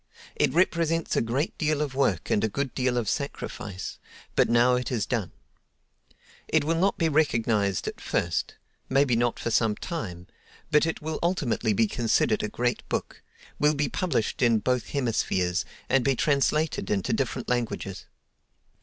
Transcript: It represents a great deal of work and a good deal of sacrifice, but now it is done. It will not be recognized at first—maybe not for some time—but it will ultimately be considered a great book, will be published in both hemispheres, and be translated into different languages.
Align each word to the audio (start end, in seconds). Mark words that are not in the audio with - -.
It 0.35 0.51
represents 0.51 1.15
a 1.15 1.21
great 1.21 1.55
deal 1.59 1.79
of 1.79 1.93
work 1.93 2.31
and 2.31 2.43
a 2.43 2.49
good 2.49 2.73
deal 2.73 2.97
of 2.97 3.07
sacrifice, 3.07 3.99
but 4.35 4.49
now 4.49 4.73
it 4.73 4.91
is 4.91 5.05
done. 5.05 5.31
It 6.47 6.63
will 6.63 6.73
not 6.79 6.97
be 6.97 7.07
recognized 7.07 7.87
at 7.87 8.01
first—maybe 8.01 9.15
not 9.15 9.37
for 9.37 9.51
some 9.51 9.75
time—but 9.75 10.87
it 10.87 11.03
will 11.03 11.19
ultimately 11.21 11.73
be 11.73 11.85
considered 11.85 12.41
a 12.41 12.49
great 12.49 12.81
book, 12.89 13.21
will 13.59 13.75
be 13.75 13.89
published 13.89 14.41
in 14.41 14.57
both 14.57 14.87
hemispheres, 14.89 15.65
and 15.87 16.03
be 16.03 16.15
translated 16.15 16.89
into 16.89 17.13
different 17.13 17.47
languages. 17.47 18.05